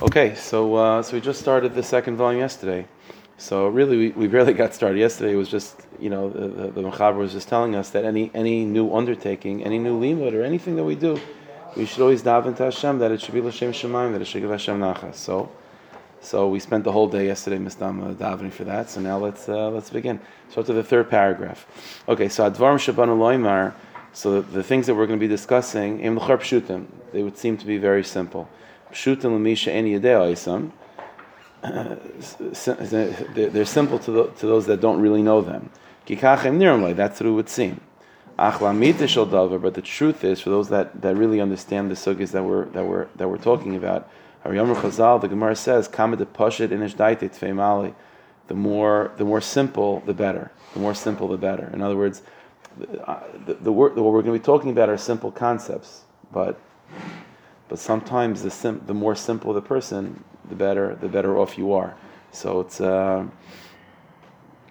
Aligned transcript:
Okay, 0.00 0.36
so 0.36 0.76
uh, 0.76 1.02
so 1.02 1.14
we 1.14 1.20
just 1.20 1.40
started 1.40 1.74
the 1.74 1.82
second 1.82 2.18
volume 2.18 2.38
yesterday. 2.38 2.86
So 3.36 3.66
really, 3.66 3.96
we, 3.96 4.08
we 4.10 4.26
barely 4.28 4.52
got 4.52 4.72
started 4.72 4.96
yesterday. 4.96 5.34
Was 5.34 5.48
just 5.48 5.74
you 5.98 6.08
know 6.08 6.30
the, 6.30 6.46
the, 6.46 6.66
the 6.70 6.82
Mechaber 6.82 7.16
was 7.16 7.32
just 7.32 7.48
telling 7.48 7.74
us 7.74 7.90
that 7.90 8.04
any 8.04 8.30
any 8.32 8.64
new 8.64 8.94
undertaking, 8.94 9.64
any 9.64 9.76
new 9.76 9.98
limud 9.98 10.34
or 10.34 10.44
anything 10.44 10.76
that 10.76 10.84
we 10.84 10.94
do, 10.94 11.20
we 11.76 11.84
should 11.84 12.00
always 12.00 12.22
daven 12.22 12.56
to 12.58 12.64
Hashem 12.66 13.00
that 13.00 13.10
it 13.10 13.20
should 13.20 13.34
be 13.34 13.40
l'shem 13.40 13.72
shemaim, 13.72 14.12
that 14.12 14.22
it 14.22 14.26
should 14.26 14.40
give 14.40 14.52
Hashem 14.52 14.78
nachas. 14.78 15.16
So 15.16 15.50
so 16.20 16.48
we 16.48 16.60
spent 16.60 16.84
the 16.84 16.92
whole 16.92 17.08
day 17.08 17.26
yesterday, 17.26 17.58
Mistam, 17.58 18.14
davening 18.14 18.52
for 18.52 18.62
that. 18.64 18.90
So 18.90 19.00
now 19.00 19.18
let's 19.18 19.48
uh, 19.48 19.68
let's 19.70 19.90
begin. 19.90 20.20
So 20.48 20.62
to 20.62 20.72
the 20.72 20.84
third 20.84 21.10
paragraph. 21.10 21.66
Okay, 22.08 22.28
so 22.28 22.48
Advarim 22.48 22.78
Shabban 22.78 23.08
Loimar. 23.18 23.74
So 24.12 24.40
the, 24.40 24.42
the, 24.42 24.62
things 24.62 24.86
that 24.86 24.94
we're 24.94 25.06
going 25.06 25.18
to 25.18 25.24
be 25.24 25.28
discussing, 25.28 26.00
im 26.00 26.18
they 27.12 27.22
would 27.22 27.36
seem 27.36 27.56
to 27.58 27.66
be 27.66 27.76
very 27.78 28.02
simple. 28.02 28.48
Pshutim 28.92 29.34
l'misha 29.34 29.72
yedei 29.72 30.70
They're 33.52 33.64
simple 33.64 33.98
to, 33.98 34.10
the, 34.10 34.26
to 34.28 34.46
those 34.46 34.66
that 34.66 34.80
don't 34.80 35.00
really 35.00 35.22
know 35.22 35.40
them. 35.40 35.70
Kikachem 36.06 36.96
that's 36.96 37.20
what 37.20 37.28
it 37.28 37.32
would 37.32 37.48
seem. 37.48 37.80
But 38.36 39.74
the 39.74 39.82
truth 39.84 40.22
is, 40.24 40.40
for 40.40 40.50
those 40.50 40.68
that, 40.68 41.02
that 41.02 41.16
really 41.16 41.40
understand 41.40 41.90
the 41.90 41.96
sugyas 41.96 42.30
that 42.30 42.44
we're 42.44 42.66
that 42.66 42.84
we're 42.84 43.08
that 43.16 43.28
we're 43.28 43.38
talking 43.38 43.74
about, 43.74 44.08
the 44.44 45.28
Gemara 45.28 45.56
says. 45.56 45.88
The 48.48 48.54
more 48.54 49.12
the 49.18 49.24
more 49.24 49.40
simple, 49.40 50.00
the 50.06 50.14
better. 50.14 50.50
The 50.72 50.80
more 50.80 50.94
simple, 50.94 51.28
the 51.28 51.36
better. 51.36 51.68
In 51.74 51.82
other 51.82 51.96
words, 51.96 52.22
the, 52.78 53.06
uh, 53.06 53.22
the, 53.44 53.54
the 53.54 53.72
what 53.72 53.96
we're 53.96 54.22
going 54.22 54.26
to 54.26 54.32
be 54.32 54.38
talking 54.38 54.70
about 54.70 54.88
are 54.88 54.96
simple 54.96 55.30
concepts, 55.30 56.04
but 56.32 56.58
but 57.68 57.78
sometimes 57.78 58.42
the 58.42 58.50
sim, 58.50 58.82
the 58.86 58.94
more 58.94 59.14
simple 59.14 59.52
the 59.52 59.62
person, 59.62 60.24
the 60.48 60.54
better 60.54 60.94
the 60.96 61.08
better 61.08 61.38
off 61.38 61.58
you 61.58 61.72
are. 61.72 61.96
So 62.32 62.60
it's 62.60 62.80
uh, 62.80 63.26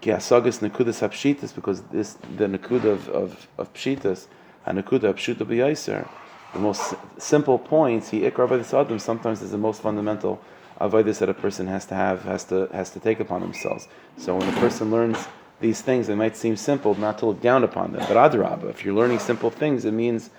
kiasagas 0.02 0.67
nekudas 0.67 1.02
hapshitas 1.02 1.53
because 1.53 1.81
this 1.84 2.14
the 2.38 2.45
nekuda 2.45 2.86
of 2.86 3.09
of, 3.09 3.48
of 3.58 3.73
pshitas 3.73 4.28
and 4.66 4.84
nekuda 4.84 5.14
pshuta 5.14 5.45
b'yaiser 5.45 6.08
the 6.53 6.59
most 6.59 6.95
simple 7.18 7.59
points, 7.59 8.09
he 8.09 8.22
ikra 8.22 8.50
adam 8.73 9.00
sometimes 9.00 9.42
is 9.42 9.52
the 9.52 9.58
most 9.58 9.81
fundamental 9.81 10.40
avodas 10.80 11.20
that 11.20 11.30
a 11.30 11.34
person 11.34 11.68
has 11.68 11.86
to 11.86 11.95
have, 11.95 12.23
has 12.23 12.45
to 12.45 12.68
has 12.72 12.90
to 12.92 13.00
take 13.00 13.20
upon 13.20 13.42
themselves. 13.42 13.88
So 14.18 14.36
when 14.36 14.48
a 14.48 14.59
person 14.59 14.90
learns 14.90 15.28
these 15.59 15.81
things, 15.81 16.08
they 16.08 16.16
might 16.16 16.38
seem 16.38 16.56
simple, 16.56 16.95
not 16.95 17.18
to 17.20 17.28
look 17.28 17.42
down 17.42 17.64
upon 17.64 17.92
them. 17.92 18.06
But 18.08 18.18
adrabah, 18.18 18.70
if 18.70 18.86
you're 18.86 18.94
learning 18.94 19.20
simple 19.20 19.50
things, 19.50 19.86
it 19.86 19.92
means 19.92 20.30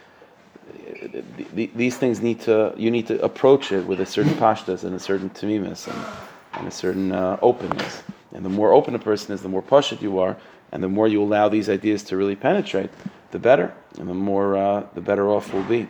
these 1.53 1.97
things 1.97 2.20
need 2.20 2.41
to 2.41 2.75
you 2.77 2.91
need 2.91 3.06
to 3.06 3.20
approach 3.23 3.73
it 3.73 3.87
with 3.87 4.01
a 4.01 4.06
certain 4.06 4.34
pashtas 4.34 4.84
and 4.84 4.95
a 4.95 4.98
certain 4.98 5.31
tamimis 5.31 5.87
and, 5.87 6.06
and 6.55 6.69
a 6.69 6.70
certain 6.70 7.12
uh, 7.12 7.39
openness. 7.42 8.03
And 8.33 8.45
the 8.45 8.51
more 8.51 8.73
open 8.73 8.95
a 8.95 8.98
person 8.98 9.34
is, 9.34 9.42
the 9.42 9.48
more 9.48 9.62
pashut 9.62 10.03
you 10.03 10.19
are, 10.19 10.36
and 10.73 10.83
the 10.83 10.89
more 10.89 11.09
you 11.09 11.23
allow 11.23 11.48
these 11.48 11.69
ideas 11.69 12.03
to 12.05 12.17
really 12.17 12.36
penetrate, 12.36 12.91
the 13.31 13.39
better, 13.39 13.75
and 13.98 14.09
the 14.09 14.14
more 14.14 14.56
uh, 14.56 14.86
the 14.95 15.01
better 15.01 15.29
off 15.29 15.53
we'll 15.53 15.64
be. 15.64 15.89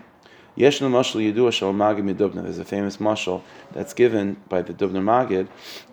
Dubna. 0.57 2.43
There's 2.43 2.59
a 2.59 2.65
famous 2.65 2.97
mashal 2.97 3.43
that's 3.73 3.95
given 3.95 4.37
by 4.49 4.63
the 4.63 4.73
Dubner 4.73 5.03
Magid. 5.03 5.47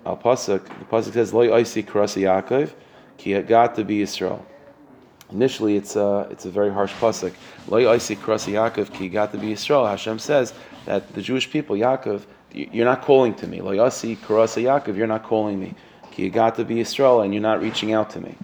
Al 0.06 0.18
pasuk, 0.18 0.66
the 0.66 0.86
pasuk 0.86 1.14
says, 1.14 1.34
"Loy 1.34 1.48
oisi 1.50 1.86
karasi 1.86 2.24
Yaakov, 2.24 2.74
ki 3.18 3.40
got 3.42 3.76
to 3.76 3.84
be 3.84 4.00
Yisrael." 4.00 4.44
Initially, 5.32 5.76
it's 5.76 5.96
a 5.96 6.28
it's 6.30 6.46
a 6.46 6.50
very 6.50 6.72
harsh 6.72 6.94
pasuk. 6.94 7.34
Loy 7.68 7.84
oisi 7.84 8.16
karasi 8.16 8.54
Yaakov, 8.54 8.94
ki 8.94 9.10
be 9.10 9.54
Yisrael. 9.54 9.90
Hashem 9.90 10.20
says 10.20 10.54
that 10.86 11.14
the 11.14 11.22
Jewish 11.22 11.50
people, 11.50 11.76
Yaakov, 11.76 12.26
you're 12.52 12.86
not 12.86 13.02
calling 13.02 13.34
to 13.36 13.48
me. 13.48 13.62
Loy 13.62 13.78
oisi 13.78 14.18
karasi 14.18 14.64
Yaakov, 14.64 14.96
you're 14.96 15.08
not 15.08 15.24
calling 15.24 15.60
me. 15.60 15.74
Ki 16.12 16.30
be 16.30 16.36
Yisrael, 16.36 17.24
and 17.24 17.34
you're 17.34 17.42
not 17.42 17.62
reaching 17.62 17.94
out 17.94 18.10
to 18.12 18.22
me. 18.22 18.36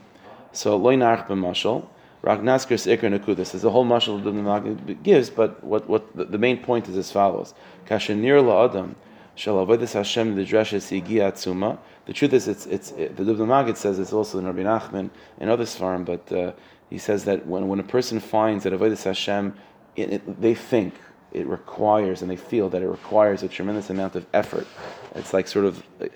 So 0.54 0.76
loy 0.76 0.96
narch 0.96 1.28
b'mashal. 1.28 1.88
Ragnaskers 2.24 2.86
Ikr 2.86 3.18
Nakudas. 3.18 3.52
There's 3.52 3.64
a 3.64 3.70
whole 3.70 3.86
mashal 3.86 4.24
that 4.24 4.86
the 4.86 4.94
gives, 4.94 5.32
but 5.32 5.64
what, 5.64 5.90
what 5.90 6.16
the, 6.16 6.26
the, 6.26 6.38
main 6.38 6.58
point 6.58 6.88
is 6.88 6.96
as 6.96 7.12
follows. 7.12 7.56
Kashanir 7.88 8.44
La'adam 8.44 8.94
Shall 8.94 9.11
Avodas 9.38 9.94
Hashem 9.94 10.36
the 10.36 10.46
Dreshes 10.46 10.92
Atzuma. 10.92 11.78
The 12.06 12.14
truth 12.14 12.34
is, 12.34 12.48
it's, 12.48 12.66
it's, 12.66 12.92
it, 12.92 13.16
the 13.16 13.24
Dubna 13.24 13.48
Magid 13.48 13.78
says 13.78 14.00
it's 14.00 14.14
also 14.14 14.40
in 14.40 14.46
Rabbi 14.46 14.64
Nachman 14.64 15.10
and 15.40 15.50
other 15.50 15.66
Svarim, 15.66 16.06
but 16.06 16.32
uh, 16.32 16.54
he 16.90 16.98
says 16.98 17.26
that 17.26 17.46
when, 17.46 17.68
when 17.68 17.80
a 17.80 17.84
person 17.84 18.20
finds 18.20 18.64
that 18.64 18.74
Avodas 18.74 19.04
Hashem, 19.04 19.56
it, 19.96 20.14
it, 20.14 20.42
they 20.42 20.56
think, 20.56 20.96
it 21.32 21.48
requires, 21.48 22.22
and 22.22 22.30
they 22.30 22.36
feel 22.36 22.70
that 22.70 22.82
it 22.82 22.88
requires 22.88 23.42
a 23.44 23.48
tremendous 23.48 23.90
amount 23.90 24.16
of 24.16 24.26
effort. 24.34 24.68
It's 25.16 25.34
like 25.34 25.48
sort 25.48 25.66
of 25.66 25.84
uh, 26.02 26.08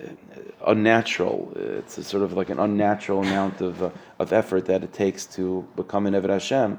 unnatural. 0.66 1.52
It's 1.56 2.06
sort 2.06 2.22
of 2.22 2.34
like 2.34 2.50
an 2.50 2.58
unnatural 2.58 3.22
amount 3.22 3.62
of, 3.62 3.82
uh, 3.82 3.90
of 4.18 4.32
effort 4.32 4.66
that 4.66 4.82
it 4.82 4.92
takes 4.92 5.24
to 5.36 5.66
become 5.74 6.06
an 6.06 6.14
Eved 6.14 6.28
Hashem. 6.28 6.78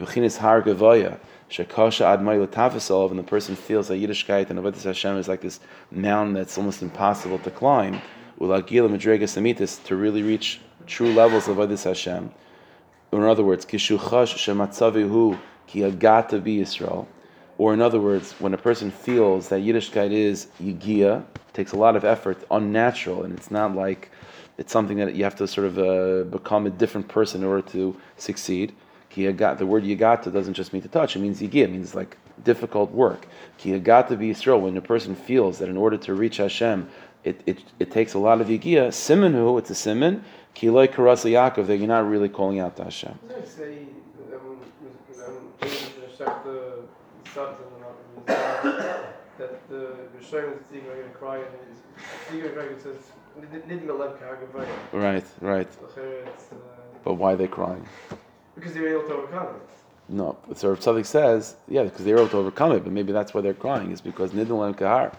Har 0.00 0.62
gevaya, 0.62 1.18
shekasha 1.50 2.04
ad 2.04 2.20
and 3.10 3.18
the 3.18 3.22
person 3.22 3.56
feels 3.56 3.88
that 3.88 3.94
Yiddishkeit 3.96 4.50
and 4.50 4.58
Avodah 4.58 4.82
Hashem 4.82 5.16
is 5.18 5.28
like 5.28 5.40
this 5.40 5.60
mountain 5.90 6.34
that's 6.34 6.56
almost 6.56 6.82
impossible 6.82 7.38
to 7.40 7.50
climb. 7.50 8.00
Ulagil 8.40 8.88
madregas 8.88 9.36
amitis 9.36 9.82
to 9.84 9.96
really 9.96 10.22
reach 10.22 10.60
true 10.86 11.12
levels 11.12 11.48
of 11.48 11.56
Avodah 11.56 11.82
Hashem. 11.82 12.30
In 13.12 13.22
other 13.22 13.44
words, 13.44 13.66
kishuchash 13.66 14.34
shematzavihu 14.34 15.38
ki 15.66 15.84
agata 15.84 16.40
Yisrael 16.40 17.06
or 17.58 17.74
in 17.74 17.80
other 17.80 18.00
words, 18.00 18.32
when 18.40 18.54
a 18.54 18.58
person 18.58 18.90
feels 18.90 19.48
that 19.50 19.60
Yiddishkeit 19.60 20.10
is 20.10 20.48
yigia, 20.60 21.24
takes 21.52 21.72
a 21.72 21.76
lot 21.76 21.96
of 21.96 22.04
effort, 22.04 22.42
unnatural, 22.50 23.22
and 23.22 23.32
it's 23.36 23.50
not 23.50 23.74
like 23.76 24.10
it's 24.58 24.72
something 24.72 24.96
that 24.96 25.14
you 25.14 25.24
have 25.24 25.36
to 25.36 25.46
sort 25.46 25.66
of 25.66 25.78
uh, 25.78 26.24
become 26.30 26.66
a 26.66 26.70
different 26.70 27.08
person 27.08 27.42
in 27.42 27.48
order 27.48 27.68
to 27.68 27.96
succeed. 28.16 28.74
The 29.14 29.66
word 29.66 29.84
yigata 29.84 30.32
doesn't 30.32 30.54
just 30.54 30.72
mean 30.72 30.82
to 30.82 30.88
touch; 30.88 31.16
it 31.16 31.18
means 31.18 31.40
yigia. 31.40 31.64
It 31.64 31.70
means 31.70 31.94
like 31.94 32.16
difficult 32.44 32.90
work. 32.92 33.26
Kiyagata 33.58 34.18
be 34.18 34.30
Yisrael. 34.30 34.60
When 34.60 34.76
a 34.76 34.80
person 34.80 35.14
feels 35.14 35.58
that 35.58 35.68
in 35.68 35.76
order 35.76 35.96
to 35.98 36.14
reach 36.14 36.38
Hashem, 36.38 36.88
it, 37.24 37.40
it, 37.46 37.58
it 37.78 37.90
takes 37.90 38.14
a 38.14 38.18
lot 38.18 38.40
of 38.40 38.48
yigia. 38.48 38.88
Simonu, 38.88 39.58
it's 39.58 39.70
a 39.70 39.74
simon. 39.74 40.24
Kiloi 40.54 40.88
karasa 40.88 41.30
Yaakov 41.30 41.66
that 41.66 41.76
you're 41.76 41.88
not 41.88 42.08
really 42.08 42.28
calling 42.28 42.58
out 42.58 42.76
to 42.76 42.84
Hashem. 42.84 43.18
Say, 43.44 43.86
something 47.34 47.66
that 48.26 49.68
the 49.68 49.96
Rishonim 50.18 50.60
is 50.60 50.66
going 50.70 51.02
to 51.02 51.08
cry 51.14 51.38
and 51.38 51.46
he's 52.30 52.42
going 52.42 52.54
to 52.54 52.80
says 52.80 52.96
Right, 54.92 55.24
right. 55.40 55.68
Uh, 55.96 56.24
but 57.02 57.14
why 57.14 57.32
are 57.32 57.36
they 57.36 57.48
crying? 57.48 57.86
Because 58.54 58.74
they 58.74 58.80
were 58.80 58.88
able 58.88 59.08
to 59.08 59.14
overcome 59.14 59.56
it. 59.56 59.68
No, 60.08 60.36
so 60.54 60.74
Tzaddik 60.76 61.06
says, 61.06 61.56
yeah, 61.68 61.84
because 61.84 62.04
they 62.04 62.12
were 62.12 62.20
able 62.20 62.30
to 62.30 62.38
overcome 62.38 62.72
it, 62.72 62.84
but 62.84 62.92
maybe 62.92 63.12
that's 63.12 63.32
why 63.32 63.40
they're 63.40 63.54
crying, 63.54 63.92
is 63.92 64.00
because 64.00 64.32
Nidin 64.32 64.58
Lem 64.58 64.74
Kahar. 64.74 65.14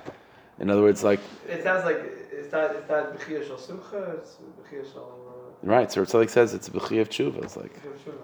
In 0.60 0.70
other 0.70 0.82
words, 0.82 1.04
like. 1.04 1.20
It 1.48 1.64
sounds 1.64 1.84
like, 1.84 1.98
is 2.32 2.50
that, 2.52 2.76
is 2.76 2.88
that 2.88 3.18
Bechir 3.18 3.48
Shal 3.48 3.58
Simcha? 3.58 4.18
It's 4.18 4.38
Bechir 4.62 4.94
Shal. 4.94 5.20
Right, 5.64 5.90
so 5.90 6.04
Tzaddik 6.04 6.30
says 6.30 6.54
it's 6.54 6.68
B'chi 6.70 7.00
of 7.00 7.10
Tshuva. 7.10 7.42
It's 7.44 7.56
like, 7.56 7.72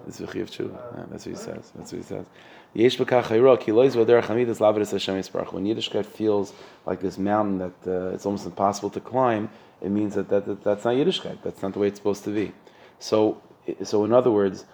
it's 0.06 0.20
B'chi 0.20 0.42
of 0.42 0.52
Tshuva. 0.52 0.98
Yeah, 0.98 1.06
that's 1.10 1.26
what 1.26 1.36
he 1.36 1.42
says. 1.42 1.72
That's 1.76 1.92
what 1.94 1.98
he 1.98 2.04
says. 2.04 2.26
Yesh 2.74 2.98
b'kach 2.98 3.24
hayro 3.24 3.60
ki 3.60 3.72
loiz 3.72 3.96
v'derech 3.96 4.26
hamidus 4.26 4.60
lavedus 4.60 4.92
Hashem 4.92 5.16
yisparach. 5.16 5.54
When 5.54 5.64
Yiddishkeit 5.64 6.06
feels 6.06 6.54
like 6.86 7.00
this 7.00 7.18
mountain 7.18 7.58
that 7.58 7.74
uh, 7.88 8.14
it's 8.14 8.26
almost 8.26 8.46
impossible 8.46 8.90
to 8.92 9.00
climb, 9.00 9.50
it 9.82 9.90
means 9.90 10.14
that, 10.16 10.30
that, 10.30 10.46
that 10.46 10.64
that's 10.64 10.84
not 10.84 10.94
Yiddishkeit. 10.96 11.42
That's 11.42 11.62
not 11.64 11.74
the 11.74 11.80
way 11.80 11.88
it's 11.88 11.98
supposed 11.98 12.26
to 12.26 12.30
be. 12.30 12.52
So, 13.00 13.42
so 13.84 14.04
in 14.04 14.14
other 14.14 14.30
words, 14.30 14.66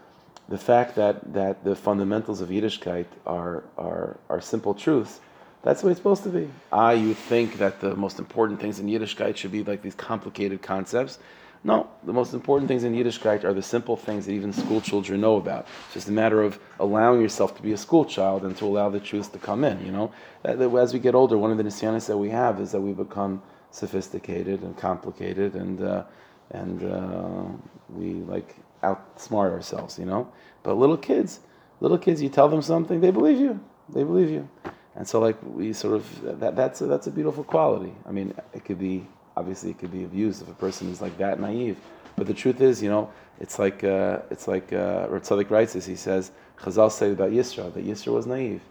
the 0.48 0.58
fact 0.58 0.96
that, 0.96 1.34
that 1.34 1.64
the 1.64 1.76
fundamentals 1.76 2.42
of 2.42 2.50
Yiddishkeit 2.50 3.08
are, 3.26 3.64
are, 3.78 4.18
are 4.30 4.42
simple 4.42 4.74
truths, 4.74 5.20
that's 5.64 5.82
the 5.82 5.88
way 5.88 5.92
it's 5.92 6.00
supposed 6.00 6.24
to 6.24 6.30
be. 6.30 6.48
Ah, 6.72 6.92
you 6.92 7.16
think 7.16 7.58
that 7.58 7.82
the 7.82 7.96
most 7.96 8.20
important 8.20 8.62
things 8.62 8.80
in 8.80 8.86
Yiddishkeit 8.86 9.36
should 9.36 9.52
be 9.52 9.64
like 9.64 9.82
these 9.82 9.96
complicated 9.96 10.62
concepts. 10.62 11.18
No, 11.64 11.90
the 12.04 12.14
most 12.14 12.36
important 12.36 12.68
things 12.68 12.84
in 12.84 12.94
Yiddishkeit 12.94 13.44
are 13.44 13.54
the 13.54 13.64
simple 13.64 13.98
things 13.98 14.28
that 14.28 14.34
even 14.34 14.54
school 14.54 14.80
children 14.82 15.22
know 15.22 15.38
about. 15.38 15.66
It's 15.86 15.96
just 15.96 16.08
a 16.08 16.12
matter 16.12 16.44
of 16.44 16.60
allowing 16.80 17.20
yourself 17.20 17.56
to 17.58 17.64
be 17.64 17.72
a 17.72 17.78
school 17.78 18.06
child 18.06 18.46
and 18.46 18.56
to 18.58 18.66
allow 18.66 18.90
the 18.90 19.00
truth 19.00 19.32
to 19.32 19.40
come 19.40 19.64
in. 19.64 19.84
You 19.84 19.92
know, 19.92 20.12
as 20.44 20.94
we 20.94 21.00
get 21.00 21.16
older, 21.16 21.40
one 21.40 21.50
of 21.50 21.58
the 21.58 21.64
nisyanis 21.64 22.06
that 22.06 22.18
we 22.18 22.30
have 22.30 22.60
is 22.60 22.72
that 22.72 22.82
we 22.82 22.94
become 22.94 23.42
sophisticated 23.72 24.62
and 24.62 24.78
complicated, 24.78 25.56
and 25.56 25.82
uh, 25.82 26.04
and 26.52 26.84
uh, 26.84 27.46
we 27.90 28.14
like 28.14 28.56
outsmart 28.84 29.52
ourselves. 29.52 29.98
You 30.00 30.06
know, 30.06 30.32
but 30.64 30.76
little 30.76 30.98
kids, 30.98 31.40
little 31.80 31.98
kids, 31.98 32.22
you 32.22 32.30
tell 32.30 32.50
them 32.50 32.62
something, 32.62 33.02
they 33.02 33.12
believe 33.12 33.40
you. 33.40 33.60
They 33.90 34.04
believe 34.04 34.30
you. 34.30 34.50
And 34.96 35.08
so, 35.08 35.20
like 35.20 35.38
we 35.44 35.74
sort 35.74 35.96
of 35.96 36.40
that, 36.40 36.56
that's 36.56 36.82
a, 36.82 36.86
that's 36.86 37.08
a 37.08 37.12
beautiful 37.12 37.44
quality. 37.44 37.94
I 38.06 38.12
mean, 38.12 38.34
it 38.54 38.64
could 38.66 38.80
be 38.80 39.08
obviously 39.38 39.72
it 39.72 39.78
could 39.78 39.92
be 39.92 40.04
abused 40.04 40.42
if 40.42 40.50
a 40.50 40.54
person 40.54 40.90
is 40.90 41.02
like 41.02 41.18
that 41.18 41.40
naive. 41.40 41.78
But 42.16 42.28
the 42.28 42.34
truth 42.34 42.62
is, 42.62 42.82
you 42.82 42.90
know, 42.90 43.12
it's 43.40 43.60
like 43.60 43.84
uh, 43.84 44.20
it's 44.32 44.48
like 44.48 44.72
uh, 44.72 45.08
Ratzadik 45.08 45.50
writes 45.50 45.74
this. 45.74 45.86
He 45.86 45.96
says 45.96 46.32
Chazal 46.58 46.92
say 46.92 47.12
about 47.12 47.32
Yisra 47.32 47.74
that 47.74 47.86
Yisra 47.86 48.14
was 48.14 48.26
naive. 48.26 48.62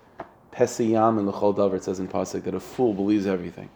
Pesiyam 0.52 1.18
and 1.18 1.28
Lechol 1.28 1.54
Davar 1.54 1.74
it 1.74 1.84
says 1.84 2.00
in 2.00 2.08
pasuk 2.08 2.44
that 2.44 2.54
a 2.54 2.60
fool 2.60 2.94
believes 2.94 3.26
everything. 3.26 3.68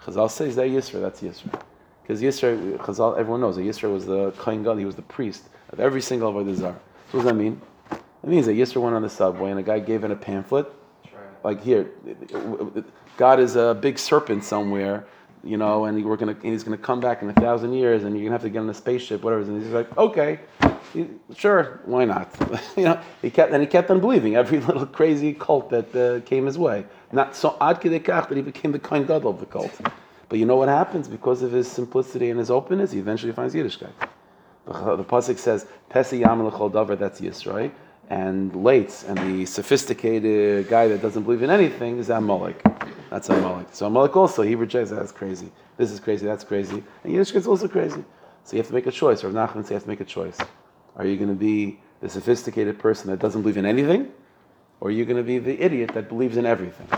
Chazal 0.00 0.30
says 0.30 0.56
that 0.56 0.68
Yisra, 0.68 1.00
that's 1.00 1.20
Yisra. 1.22 1.62
Because 2.02 2.20
Yisra, 2.20 2.76
Chazal, 2.78 3.18
everyone 3.18 3.40
knows 3.40 3.56
that 3.56 3.62
Yisra 3.62 3.92
was 3.92 4.06
the 4.06 4.32
Kohen 4.32 4.62
Gadol, 4.62 4.76
he 4.76 4.84
was 4.84 4.96
the 4.96 5.02
priest 5.02 5.48
of 5.70 5.80
every 5.80 6.00
single 6.00 6.32
Avodah 6.32 6.54
Zarah. 6.54 6.80
So 7.10 7.18
what 7.18 7.24
does 7.24 7.32
that 7.32 7.36
mean? 7.36 7.60
It 7.90 8.28
means 8.28 8.46
that 8.46 8.54
Yisra 8.54 8.80
went 8.80 8.94
on 8.94 9.02
the 9.02 9.10
subway 9.10 9.50
and 9.50 9.58
a 9.60 9.62
guy 9.62 9.78
gave 9.78 10.04
in 10.04 10.10
a 10.10 10.16
pamphlet, 10.16 10.72
like 11.46 11.62
here, 11.62 11.90
God 13.16 13.38
is 13.38 13.54
a 13.54 13.72
big 13.72 14.00
serpent 14.00 14.42
somewhere, 14.42 15.06
you 15.44 15.56
know, 15.56 15.84
and 15.84 16.04
we're 16.04 16.16
gonna, 16.16 16.32
and 16.32 16.52
he's 16.52 16.64
gonna 16.64 16.76
come 16.76 16.98
back 16.98 17.22
in 17.22 17.30
a 17.30 17.32
thousand 17.34 17.72
years, 17.72 18.02
and 18.02 18.16
you're 18.16 18.24
gonna 18.24 18.34
have 18.34 18.42
to 18.42 18.50
get 18.50 18.58
on 18.58 18.68
a 18.68 18.74
spaceship, 18.74 19.22
whatever. 19.22 19.42
And 19.42 19.62
he's 19.62 19.72
like, 19.72 19.96
okay, 19.96 20.40
sure, 21.36 21.80
why 21.84 22.04
not? 22.04 22.34
you 22.76 22.82
know, 22.82 23.00
he 23.22 23.30
kept, 23.30 23.52
and 23.52 23.62
he 23.62 23.68
kept 23.68 23.92
on 23.92 24.00
believing 24.00 24.34
every 24.34 24.58
little 24.68 24.86
crazy 24.86 25.32
cult 25.34 25.70
that 25.70 25.94
uh, 25.94 26.20
came 26.26 26.46
his 26.46 26.58
way. 26.58 26.84
Not 27.12 27.36
so 27.36 27.56
ad 27.60 27.80
that 27.80 28.28
he 28.34 28.42
became 28.42 28.72
the 28.72 28.80
kind 28.80 29.06
god 29.06 29.24
of 29.24 29.38
the 29.38 29.46
cult. 29.46 29.70
But 30.28 30.40
you 30.40 30.46
know 30.46 30.56
what 30.56 30.68
happens 30.68 31.06
because 31.06 31.42
of 31.42 31.52
his 31.52 31.70
simplicity 31.70 32.30
and 32.30 32.40
his 32.40 32.50
openness? 32.50 32.90
He 32.90 32.98
eventually 32.98 33.32
finds 33.32 33.54
Yiddishkeit. 33.54 33.92
The, 34.66 35.04
pasuk 35.04 35.38
says, 35.38 35.66
"Pesi 35.90 36.20
yam 36.20 36.40
davar." 36.40 36.98
That's 36.98 37.20
Yisrael 37.20 37.70
and 38.08 38.52
Lates 38.52 39.08
and 39.08 39.18
the 39.18 39.46
sophisticated 39.46 40.68
guy 40.68 40.88
that 40.88 41.02
doesn't 41.02 41.24
believe 41.24 41.42
in 41.42 41.50
anything 41.50 41.98
is 41.98 42.10
Amalek. 42.10 42.62
That's 43.10 43.28
Amalek. 43.28 43.68
So 43.72 43.86
Amalek 43.86 44.16
also, 44.16 44.42
he 44.42 44.54
rejects 44.54 44.90
that. 44.90 44.96
That's 44.96 45.12
crazy. 45.12 45.50
This 45.76 45.90
is 45.90 46.00
crazy. 46.00 46.26
That's 46.26 46.44
crazy. 46.44 46.82
And 47.04 47.12
Yiddishkeit 47.12 47.36
is 47.36 47.46
also 47.46 47.68
crazy. 47.68 48.04
So 48.44 48.52
you 48.52 48.58
have 48.58 48.68
to 48.68 48.74
make 48.74 48.86
a 48.86 48.92
choice. 48.92 49.24
Or 49.24 49.30
Nachman 49.30 49.62
says 49.62 49.70
you 49.70 49.74
have 49.74 49.82
to 49.84 49.88
make 49.88 50.00
a 50.00 50.04
choice. 50.04 50.38
Are 50.96 51.04
you 51.04 51.16
going 51.16 51.28
to 51.28 51.34
be 51.34 51.80
the 52.00 52.08
sophisticated 52.08 52.78
person 52.78 53.10
that 53.10 53.18
doesn't 53.18 53.42
believe 53.42 53.56
in 53.56 53.66
anything? 53.66 54.12
Or 54.80 54.88
are 54.88 54.92
you 54.92 55.04
going 55.04 55.16
to 55.16 55.22
be 55.22 55.38
the 55.38 55.60
idiot 55.60 55.92
that 55.94 56.08
believes 56.08 56.36
in 56.36 56.46
everything? 56.46 56.88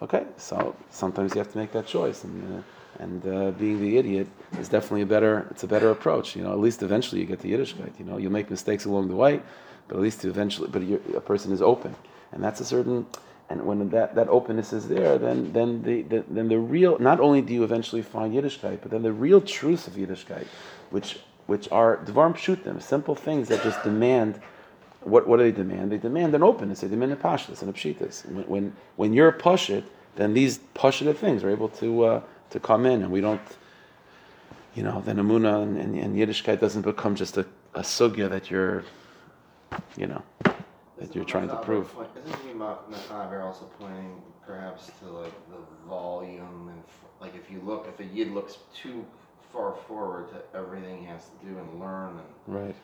Okay, 0.00 0.24
so 0.36 0.76
sometimes 0.90 1.34
you 1.34 1.38
have 1.40 1.50
to 1.52 1.58
make 1.58 1.72
that 1.72 1.86
choice. 1.86 2.24
And, 2.24 2.58
uh, 2.58 2.62
and 2.98 3.26
uh, 3.26 3.50
being 3.52 3.80
the 3.80 3.96
idiot 3.96 4.26
is 4.58 4.68
definitely 4.68 5.02
a 5.02 5.06
better, 5.06 5.46
it's 5.50 5.62
a 5.62 5.68
better 5.68 5.90
approach. 5.90 6.34
You 6.36 6.42
know, 6.42 6.52
at 6.52 6.58
least 6.58 6.82
eventually 6.82 7.20
you 7.20 7.26
get 7.26 7.40
the 7.40 7.52
Yiddishkeit. 7.52 7.98
You 7.98 8.04
know, 8.04 8.18
you'll 8.18 8.32
make 8.32 8.50
mistakes 8.50 8.84
along 8.84 9.08
the 9.08 9.14
way, 9.14 9.40
but 9.86 9.96
at 9.96 10.02
least 10.02 10.24
eventually, 10.24 10.68
but 10.68 10.82
a 11.16 11.20
person 11.20 11.52
is 11.52 11.62
open, 11.62 11.94
and 12.32 12.42
that's 12.42 12.60
a 12.60 12.64
certain. 12.64 13.06
And 13.50 13.64
when 13.64 13.88
that, 13.90 14.14
that 14.14 14.28
openness 14.28 14.74
is 14.74 14.88
there, 14.88 15.16
then 15.16 15.52
then 15.54 15.82
the, 15.82 16.02
the 16.02 16.24
then 16.28 16.48
the 16.48 16.58
real 16.58 16.98
not 16.98 17.18
only 17.18 17.40
do 17.40 17.54
you 17.54 17.64
eventually 17.64 18.02
find 18.02 18.34
Yiddishkeit, 18.34 18.80
but 18.82 18.90
then 18.90 19.02
the 19.02 19.12
real 19.12 19.40
truths 19.40 19.86
of 19.86 19.94
Yiddishkeit, 19.94 20.46
which 20.90 21.20
which 21.46 21.66
are 21.72 21.96
dvarm 21.98 22.34
pshutim, 22.34 22.82
simple 22.82 23.14
things 23.14 23.48
that 23.48 23.62
just 23.62 23.82
demand. 23.82 24.40
What, 25.00 25.28
what 25.28 25.36
do 25.38 25.44
they 25.44 25.52
demand? 25.52 25.92
They 25.92 25.96
demand 25.96 26.34
an 26.34 26.42
openness. 26.42 26.80
They 26.80 26.88
demand 26.88 27.12
a 27.12 27.16
pashtas 27.16 27.62
and 27.62 27.70
a 27.70 27.72
pshitas. 27.72 28.26
When, 28.26 28.44
when 28.48 28.76
when 28.96 29.12
you're 29.14 29.28
a 29.28 29.38
pashit, 29.38 29.84
then 30.16 30.34
these 30.34 30.58
pashita 30.74 31.16
things 31.16 31.42
are 31.44 31.48
able 31.50 31.68
to 31.68 32.04
uh, 32.04 32.20
to 32.50 32.60
come 32.60 32.86
in, 32.86 33.02
and 33.02 33.10
we 33.10 33.20
don't. 33.20 33.40
You 34.74 34.84
know, 34.84 35.02
then 35.04 35.16
amuna 35.16 35.62
and, 35.62 35.76
and, 35.76 35.98
and 35.98 36.16
Yiddishkeit 36.16 36.60
doesn't 36.60 36.82
become 36.82 37.16
just 37.16 37.36
a, 37.36 37.44
a 37.74 37.80
sugya 37.80 38.30
that 38.30 38.48
you're 38.48 38.84
you 39.96 40.06
know, 40.06 40.22
that 40.98 41.14
you're 41.14 41.24
trying 41.24 41.48
to 41.48 41.56
prove. 41.56 41.92
Point, 41.94 42.10
isn't 42.24 42.58
Machaber 42.58 43.42
also 43.44 43.64
pointing 43.78 44.22
perhaps 44.46 44.90
to 45.00 45.08
like 45.08 45.32
the 45.50 45.88
volume 45.88 46.70
and 46.70 46.82
like 47.20 47.34
if 47.34 47.50
you 47.50 47.60
look 47.60 47.86
if 47.88 48.00
a 48.00 48.04
yid 48.04 48.30
looks 48.30 48.58
too 48.74 49.04
far 49.52 49.74
forward 49.86 50.28
to 50.30 50.58
everything 50.58 51.00
he 51.00 51.06
has 51.06 51.24
to 51.24 51.46
do 51.46 51.58
and 51.58 51.80
learn 51.80 52.10
and 52.10 52.26
right. 52.46 52.76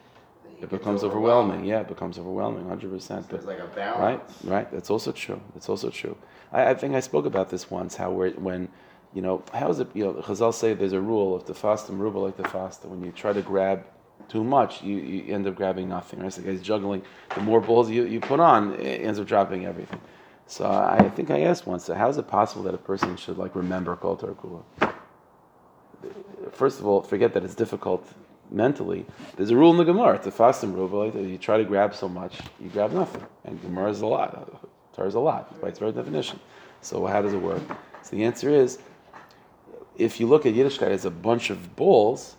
It 0.60 0.68
becomes 0.68 1.02
overwhelming. 1.02 1.64
Yeah, 1.64 1.80
it 1.80 1.88
becomes 1.88 2.18
overwhelming, 2.18 2.68
hundred 2.68 2.90
percent. 2.90 3.26
But 3.30 3.46
like 3.46 3.60
a 3.60 3.66
balance. 3.66 4.32
Right, 4.44 4.52
right. 4.52 4.70
That's 4.70 4.90
also 4.90 5.10
true. 5.10 5.40
That's 5.54 5.70
also 5.70 5.88
true. 5.88 6.16
I, 6.52 6.70
I 6.70 6.74
think 6.74 6.94
I 6.94 7.00
spoke 7.00 7.24
about 7.24 7.48
this 7.48 7.70
once. 7.70 7.96
How 7.96 8.10
we're, 8.10 8.30
when, 8.32 8.68
you 9.14 9.22
know, 9.22 9.42
how 9.52 9.70
is 9.70 9.80
it? 9.80 9.88
You 9.94 10.04
know, 10.04 10.12
Chazal 10.14 10.52
say 10.52 10.74
there's 10.74 10.92
a 10.92 11.00
rule 11.00 11.36
of 11.36 11.46
the 11.46 11.54
fast 11.54 11.88
and 11.88 12.00
ruba 12.00 12.18
like 12.18 12.36
the 12.36 12.48
fast. 12.48 12.84
When 12.84 13.02
you 13.04 13.12
try 13.12 13.32
to 13.32 13.42
grab 13.42 13.86
too 14.28 14.42
much, 14.42 14.82
you, 14.82 14.96
you 14.96 15.34
end 15.34 15.46
up 15.46 15.54
grabbing 15.54 15.88
nothing. 15.88 16.20
Right? 16.20 16.32
So 16.32 16.40
the 16.42 16.50
guy's 16.50 16.62
juggling. 16.62 17.02
The 17.34 17.40
more 17.40 17.60
balls 17.60 17.90
you, 17.90 18.04
you 18.06 18.20
put 18.20 18.40
on, 18.40 18.74
it 18.74 19.02
ends 19.02 19.18
up 19.20 19.26
dropping 19.26 19.66
everything. 19.66 20.00
So 20.46 20.66
I 20.66 21.08
think 21.10 21.30
I 21.30 21.42
asked 21.42 21.66
once, 21.66 21.84
so 21.84 21.94
how 21.94 22.08
is 22.08 22.18
it 22.18 22.28
possible 22.28 22.64
that 22.64 22.74
a 22.74 22.78
person 22.78 23.16
should 23.16 23.38
like 23.38 23.54
remember 23.54 23.96
Kol 23.96 24.16
Kula? 24.16 24.62
First 26.52 26.80
of 26.80 26.86
all, 26.86 27.02
forget 27.02 27.32
that 27.34 27.44
it's 27.44 27.54
difficult 27.54 28.06
mentally. 28.50 29.06
There's 29.36 29.50
a 29.50 29.56
rule 29.56 29.70
in 29.70 29.78
the 29.78 29.84
Gemara. 29.84 30.16
It's 30.16 30.26
a 30.26 30.30
fasting 30.30 30.74
rule. 30.74 30.88
But 30.88 31.16
like, 31.16 31.28
you 31.28 31.38
try 31.38 31.56
to 31.56 31.64
grab 31.64 31.94
so 31.94 32.08
much, 32.08 32.40
you 32.60 32.68
grab 32.68 32.92
nothing. 32.92 33.24
And 33.44 33.60
Gemara 33.62 33.90
is 33.90 34.02
a 34.02 34.06
lot. 34.06 34.68
Torah 34.94 35.08
is 35.08 35.14
a 35.14 35.20
lot 35.20 35.60
by 35.60 35.68
its 35.68 35.78
very 35.78 35.92
definition. 35.92 36.38
So 36.82 37.06
how 37.06 37.22
does 37.22 37.32
it 37.32 37.40
work? 37.40 37.62
So 38.02 38.16
the 38.16 38.24
answer 38.24 38.50
is, 38.50 38.78
if 39.96 40.20
you 40.20 40.26
look 40.26 40.46
at 40.46 40.54
Yiddishkeit 40.54 40.90
as 40.90 41.04
a 41.04 41.10
bunch 41.10 41.50
of 41.50 41.76
balls, 41.76 42.36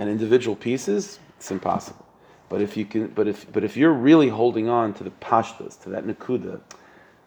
and 0.00 0.08
individual 0.08 0.56
pieces, 0.56 1.18
it's 1.36 1.50
impossible. 1.50 2.06
But 2.48 2.62
if 2.62 2.74
you 2.76 2.86
can, 2.86 3.08
but 3.08 3.28
if 3.28 3.50
but 3.52 3.64
if 3.64 3.76
you're 3.76 3.92
really 3.92 4.28
holding 4.28 4.68
on 4.68 4.94
to 4.94 5.04
the 5.04 5.10
pashtas, 5.10 5.80
to 5.82 5.90
that 5.90 6.06
nakuda, 6.06 6.60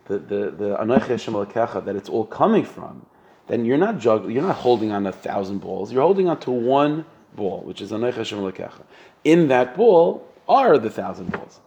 the 0.06 0.18
the 0.18 0.52
the 0.52 1.82
that 1.86 1.96
it's 1.96 2.10
all 2.10 2.26
coming 2.26 2.66
from, 2.66 3.06
then 3.48 3.64
you're 3.64 3.78
not 3.78 4.00
juggling, 4.00 4.34
you're 4.34 4.44
not 4.44 4.56
holding 4.56 4.92
on 4.92 5.06
a 5.06 5.12
thousand 5.12 5.60
balls. 5.60 5.94
You're 5.94 6.02
holding 6.02 6.28
on 6.28 6.40
to 6.42 6.52
one 6.52 7.06
ball, 7.36 7.62
which 7.62 7.80
is 7.80 7.92
anaycha 7.92 8.82
In 9.24 9.48
that 9.50 9.78
ball 9.78 10.28
are 10.50 10.80
the 10.80 10.90
thousand 10.90 11.32
balls. 11.32 11.60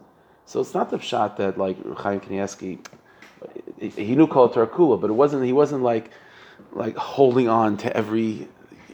So 0.45 0.59
it's 0.59 0.73
not 0.73 0.91
the 0.91 0.99
shot 0.99 1.37
that 1.37 1.57
like 1.57 1.77
Chaim 1.97 2.19
Kanievsky, 2.19 2.85
he 3.79 4.15
knew 4.15 4.27
Kol 4.27 4.49
Tarakula, 4.49 4.99
but 4.99 5.09
it 5.09 5.13
wasn't. 5.13 5.45
He 5.45 5.53
wasn't 5.53 5.83
like 5.83 6.11
like 6.71 6.95
holding 6.95 7.49
on 7.49 7.77
to 7.77 7.95
every 7.95 8.47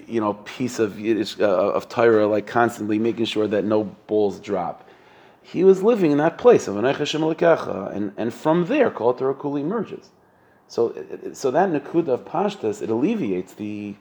you 0.08 0.20
know, 0.20 0.34
piece 0.34 0.80
of 0.80 1.00
Yiddish, 1.00 1.40
uh, 1.40 1.44
of 1.44 1.90
Torah, 1.90 2.28
like 2.28 2.48
constantly 2.48 3.00
making 3.00 3.26
sure 3.26 3.48
that 3.48 3.64
no 3.64 3.84
balls 3.84 4.40
drop. 4.40 4.88
He 5.42 5.64
was 5.64 5.84
living 5.84 6.12
in 6.12 6.18
that 6.20 6.38
place 6.38 6.68
of 6.68 6.78
and 6.78 8.14
and 8.18 8.34
from 8.34 8.66
there, 8.66 8.90
Kol 8.90 9.14
Kuli 9.14 9.62
emerges. 9.62 10.10
So, 10.68 10.96
so 11.34 11.52
that 11.52 11.70
Nakuda 11.70 12.10
of 12.10 12.26
Pashtas, 12.26 12.82
it 12.82 12.90
alleviates 12.90 13.54
the 13.54 13.96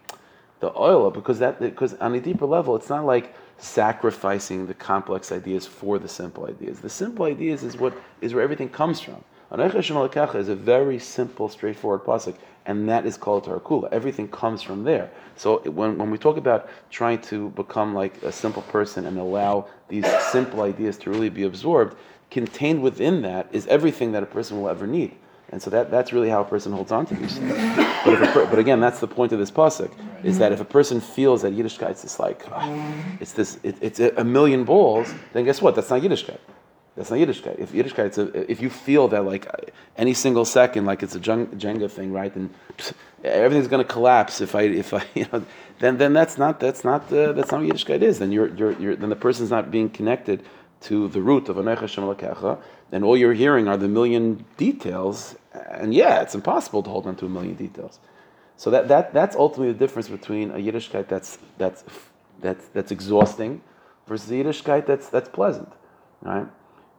the 0.60 0.72
oil 0.78 1.10
because 1.10 1.40
that 1.40 1.60
because 1.60 1.94
on 1.94 2.14
a 2.14 2.20
deeper 2.20 2.46
level, 2.46 2.76
it's 2.76 2.88
not 2.88 3.04
like 3.04 3.34
sacrificing 3.58 4.66
the 4.66 4.74
complex 4.74 5.32
ideas 5.32 5.66
for 5.66 5.98
the 5.98 6.08
simple 6.08 6.46
ideas. 6.46 6.80
The 6.80 6.88
simple 6.88 7.26
ideas 7.26 7.64
is 7.64 7.76
what 7.76 7.92
is 8.20 8.32
where 8.32 8.44
everything 8.44 8.68
comes 8.68 9.00
from. 9.00 9.24
Anecha 9.52 10.34
is 10.34 10.48
a 10.48 10.56
very 10.56 10.98
simple, 10.98 11.48
straightforward 11.48 12.04
pasuk 12.04 12.34
and 12.64 12.88
that 12.88 13.04
is 13.04 13.16
called 13.16 13.44
tarakula. 13.44 13.88
Everything 13.92 14.28
comes 14.28 14.62
from 14.62 14.84
there. 14.84 15.10
So 15.36 15.58
when, 15.58 15.98
when 15.98 16.10
we 16.10 16.18
talk 16.18 16.36
about 16.36 16.68
trying 16.90 17.20
to 17.22 17.50
become 17.50 17.94
like 17.94 18.22
a 18.22 18.32
simple 18.32 18.62
person 18.62 19.06
and 19.06 19.18
allow 19.18 19.66
these 19.88 20.06
simple 20.30 20.62
ideas 20.62 20.96
to 20.98 21.10
really 21.10 21.28
be 21.28 21.42
absorbed, 21.42 21.96
contained 22.30 22.82
within 22.82 23.22
that 23.22 23.48
is 23.52 23.66
everything 23.66 24.12
that 24.12 24.22
a 24.22 24.26
person 24.26 24.60
will 24.60 24.68
ever 24.68 24.86
need. 24.86 25.16
And 25.50 25.60
so 25.60 25.68
that, 25.68 25.90
that's 25.90 26.14
really 26.14 26.30
how 26.30 26.40
a 26.40 26.44
person 26.46 26.72
holds 26.72 26.92
on 26.92 27.04
to 27.06 27.14
these 27.14 27.36
things. 27.36 27.76
But, 28.06 28.32
but 28.48 28.58
again, 28.58 28.80
that's 28.80 29.00
the 29.00 29.08
point 29.08 29.32
of 29.32 29.38
this 29.38 29.50
pasuk, 29.50 29.92
is 30.24 30.38
that 30.38 30.50
if 30.50 30.60
a 30.60 30.64
person 30.64 30.98
feels 30.98 31.42
that 31.42 31.52
Yiddishkeit 31.52 32.02
is 32.02 32.18
like, 32.18 32.46
oh, 32.50 32.94
it's 33.20 33.32
this, 33.32 33.58
it, 33.62 33.76
it's 33.82 34.00
a 34.00 34.24
million 34.24 34.64
balls, 34.64 35.12
then 35.34 35.44
guess 35.44 35.60
what? 35.60 35.74
That's 35.74 35.90
not 35.90 36.00
Yiddishkeit. 36.00 36.38
That's 36.96 37.10
not 37.10 37.18
Yiddishkeit. 37.18 37.58
If 37.58 37.72
Yiddishkeit, 37.72 38.18
a, 38.18 38.50
if 38.50 38.60
you 38.60 38.68
feel 38.68 39.08
that 39.08 39.24
like 39.24 39.48
any 39.96 40.12
single 40.12 40.44
second, 40.44 40.84
like 40.84 41.02
it's 41.02 41.14
a 41.14 41.20
Jenga 41.20 41.90
thing, 41.90 42.12
right? 42.12 42.34
And 42.34 42.50
everything's 43.24 43.68
going 43.68 43.84
to 43.84 43.90
collapse 43.90 44.40
if 44.40 44.54
I, 44.54 44.62
if 44.62 44.92
I, 44.92 45.04
you 45.14 45.26
know, 45.32 45.44
then 45.78 45.96
then 45.96 46.12
that's 46.12 46.36
not 46.36 46.60
that's 46.60 46.84
not 46.84 47.10
uh, 47.12 47.32
that's 47.32 47.50
not 47.50 47.62
what 47.62 47.70
Yiddishkeit 47.70 48.02
is. 48.02 48.18
Then 48.18 48.30
you're, 48.30 48.54
you're, 48.54 48.72
you're 48.72 48.96
then 48.96 49.08
the 49.08 49.16
person's 49.16 49.50
not 49.50 49.70
being 49.70 49.88
connected 49.88 50.44
to 50.82 51.08
the 51.08 51.20
root 51.20 51.48
of 51.48 51.56
Anecha 51.56 51.88
Shem 51.88 52.04
and 52.92 53.04
all 53.04 53.16
you're 53.16 53.32
hearing 53.32 53.68
are 53.68 53.76
the 53.76 53.88
million 53.88 54.44
details. 54.56 55.34
And 55.70 55.94
yeah, 55.94 56.20
it's 56.20 56.34
impossible 56.34 56.82
to 56.82 56.90
hold 56.90 57.06
on 57.06 57.16
to 57.16 57.26
a 57.26 57.28
million 57.28 57.54
details. 57.54 57.98
So 58.56 58.70
that, 58.70 58.88
that 58.88 59.14
that's 59.14 59.34
ultimately 59.34 59.72
the 59.72 59.78
difference 59.78 60.08
between 60.08 60.50
a 60.50 60.56
Yiddishkeit 60.56 61.08
that's 61.08 61.38
that's 61.56 61.84
that's 62.40 62.68
that's 62.68 62.92
exhausting 62.92 63.62
versus 64.06 64.30
a 64.30 64.34
Yiddishkeit 64.34 64.86
that's 64.86 65.08
that's 65.08 65.28
pleasant, 65.28 65.72
right? 66.20 66.46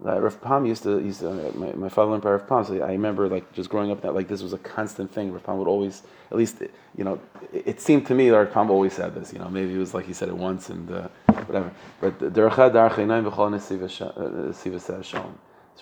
Uh, 0.06 0.20
Rav 0.20 0.42
Pam 0.42 0.66
used 0.66 0.84
to, 0.84 1.00
used 1.00 1.22
to 1.22 1.30
uh, 1.30 1.52
my, 1.54 1.72
my 1.74 1.90
father 1.90 2.12
learned 2.12 2.24
by 2.24 2.32
Rav 2.32 2.48
Pam, 2.48 2.66
so 2.66 2.82
I 2.82 2.92
remember 2.92 3.30
like 3.30 3.54
just 3.54 3.70
growing 3.70 3.92
up 3.92 4.02
that 4.02 4.14
like 4.14 4.28
this 4.28 4.42
was 4.42 4.52
a 4.52 4.58
constant 4.58 5.12
thing. 5.12 5.32
Rav 5.32 5.44
Pam 5.44 5.58
would 5.60 5.68
always, 5.68 6.04
at 6.30 6.38
least, 6.38 6.62
you 6.98 7.04
know, 7.04 7.20
it, 7.54 7.68
it 7.68 7.82
seemed 7.82 8.06
to 8.08 8.16
me 8.16 8.30
that 8.30 8.38
Rav 8.38 8.52
Pam 8.52 8.70
always 8.70 8.94
said 8.94 9.16
this, 9.16 9.32
you 9.32 9.40
know, 9.40 9.50
maybe 9.50 9.74
it 9.74 9.78
was 9.78 9.94
like 9.94 10.06
he 10.06 10.14
said 10.14 10.30
it 10.30 10.36
once 10.36 10.70
and 10.70 10.92
uh, 10.92 11.08
whatever. 11.46 11.72
But 12.02 12.20
so 12.20 12.30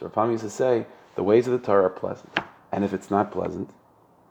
Rav 0.02 0.14
Pam 0.14 0.32
used 0.32 0.44
to 0.44 0.50
say, 0.50 0.86
the 1.16 1.24
ways 1.24 1.48
of 1.48 1.54
the 1.54 1.66
Torah 1.66 1.86
are 1.86 1.90
pleasant. 1.90 2.30
And 2.72 2.86
if 2.86 2.94
it's 2.94 3.10
not 3.10 3.32
pleasant, 3.32 3.70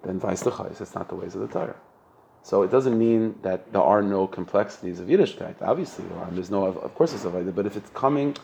then 0.03 0.19
vice 0.19 0.43
lechais, 0.45 0.81
it's 0.81 0.95
not 0.95 1.09
the 1.09 1.15
ways 1.15 1.35
of 1.35 1.41
the 1.41 1.49
Torah. 1.49 1.77
So 2.43 2.63
it 2.63 2.71
doesn't 2.71 2.99
mean 2.99 3.39
that 3.43 3.73
there 3.73 3.83
are 3.83 4.03
no 4.03 4.27
complexities 4.27 4.99
of 4.99 5.09
Yiddishkeit. 5.09 5.57
Obviously 5.61 6.07
there 6.07 6.19
are. 6.19 6.31
There's 6.31 6.51
no, 6.51 6.65
of 6.65 6.95
course, 6.95 7.13
it's 7.13 7.25
a 7.25 7.29
but 7.29 7.67
if 7.67 7.77
it's 7.77 7.91
coming 7.91 8.35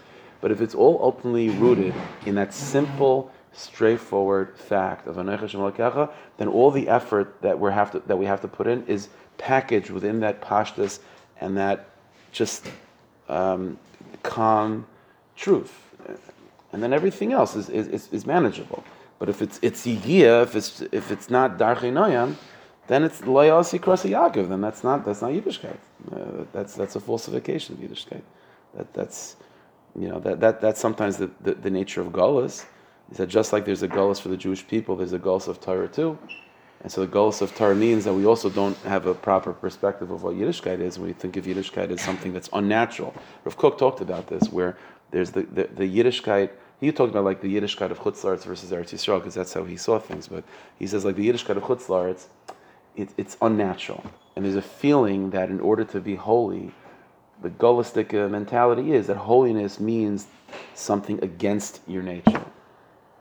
but 0.41 0.51
if 0.51 0.61
it's 0.61 0.75
all 0.75 0.99
ultimately 1.03 1.49
rooted 1.51 1.95
in 2.25 2.35
that 2.35 2.53
simple, 2.53 3.31
straightforward 3.53 4.57
fact 4.59 5.07
of 5.07 5.17
Anoich 5.17 6.11
then 6.37 6.49
all 6.49 6.71
the 6.71 6.89
effort 6.89 7.41
that 7.41 7.59
we 7.59 7.73
have 7.73 7.91
to 7.93 8.01
that 8.01 8.17
we 8.17 8.27
have 8.27 8.41
to 8.43 8.49
put 8.49 8.67
in 8.67 8.87
is 8.87 9.09
packaged 9.39 9.91
within 9.91 10.21
that 10.21 10.43
pashtus 10.43 11.01
and 11.41 11.57
that 11.57 11.89
just 12.33 12.67
um, 13.29 13.79
calm 14.23 14.87
truth, 15.37 15.73
and 16.73 16.83
then 16.83 16.93
everything 16.93 17.33
else 17.33 17.57
is, 17.57 17.69
is, 17.69 18.09
is, 18.13 18.27
manageable. 18.27 18.85
But 19.19 19.29
if 19.29 19.41
it's 19.41 19.59
it's 19.63 19.87
yigia, 19.87 20.43
if 20.43 20.55
it's 20.55 20.83
if 20.93 21.11
it's 21.11 21.31
not 21.31 21.59
darchei 21.59 21.93
noyam, 21.93 22.37
then 22.87 23.03
it's 23.03 23.23
loyalsi 23.23 23.81
krasi 23.81 24.11
Yaakov. 24.11 24.49
Then 24.49 24.61
that's 24.61 24.85
not 24.85 25.05
that's 25.05 25.23
not 25.23 25.31
Yiddishkeit. 25.31 25.79
Uh, 26.13 26.45
that's 26.53 26.75
that's 26.75 26.97
a 26.97 27.01
falsification 27.01 27.75
of 27.75 27.81
Yiddishkeit. 27.81 28.23
That 28.75 28.93
that's 28.93 29.37
you 29.99 30.09
know 30.09 30.19
that, 30.21 30.41
that 30.41 30.61
that's 30.61 30.81
sometimes 30.81 31.17
the, 31.17 31.31
the, 31.41 31.55
the 31.55 31.71
nature 31.71 32.01
of 32.01 32.09
Gullus. 32.09 32.67
Is 33.11 33.19
that 33.19 33.29
just 33.29 33.53
like 33.53 33.65
there's 33.65 33.83
a 33.83 33.89
Gullus 33.89 34.21
for 34.21 34.29
the 34.29 34.37
Jewish 34.37 34.67
people, 34.67 34.97
there's 34.97 35.13
a 35.13 35.19
Gullus 35.19 35.49
of 35.49 35.61
Torah 35.61 35.89
too. 35.89 36.19
And 36.83 36.93
so 36.93 37.01
the 37.01 37.09
Gullus 37.09 37.41
of 37.41 37.55
Torah 37.55 37.75
means 37.75 38.05
that 38.05 38.13
we 38.13 38.27
also 38.27 38.51
don't 38.51 38.77
have 38.79 39.07
a 39.07 39.15
proper 39.15 39.53
perspective 39.53 40.11
of 40.11 40.23
what 40.23 40.35
Yiddishkeit 40.35 40.81
is. 40.81 40.99
When 40.99 41.09
we 41.09 41.15
think 41.15 41.37
of 41.37 41.45
Yiddishkeit 41.45 41.91
as 41.91 42.01
something 42.01 42.33
that's 42.33 42.51
unnatural. 42.53 43.15
Rav 43.45 43.57
Kook 43.57 43.79
talked 43.79 44.01
about 44.01 44.27
this, 44.27 44.49
where 44.51 44.77
there's 45.11 45.31
the, 45.31 45.43
the, 45.43 45.65
the 45.65 45.85
Yiddishkeit 45.85 46.51
he 46.81 46.93
talked 46.93 47.11
about 47.11 47.25
like 47.25 47.41
the 47.41 47.55
Yiddishkeit 47.55 47.91
of 47.91 48.01
Chutzlaritz 48.01 48.45
versus 48.45 48.71
Eretz 48.71 48.93
Yisrael 48.93 49.19
because 49.19 49.35
that's 49.35 49.55
how 49.55 49.65
he 49.65 49.77
saw 49.77 49.99
things. 49.99 50.29
But 50.29 50.45
he 50.79 50.87
says 50.87 51.05
like 51.05 51.17
the 51.17 51.29
Yiddishkeit 51.29 51.57
of 51.57 51.63
Chutzlaritz, 51.63 52.27
it, 52.97 53.09
it's 53.17 53.37
unnatural, 53.41 54.05
and 54.35 54.45
there's 54.45 54.57
a 54.57 54.63
feeling 54.63 55.31
that 55.31 55.51
in 55.51 55.61
order 55.61 55.85
to 55.85 56.01
be 56.01 56.17
holy, 56.17 56.73
the 57.43 57.51
Golistic 57.51 58.15
uh, 58.15 58.29
mentality 58.29 58.93
is 58.93 59.07
that 59.09 59.17
holiness 59.17 59.79
means 59.79 60.27
something 60.75 61.23
against 61.23 61.81
your 61.87 62.03
nature, 62.03 62.45